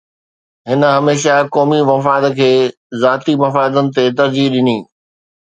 [0.69, 2.51] هن هميشه قومي مفاد کي
[3.01, 4.77] ذاتي مفادن تي ترجيح ڏني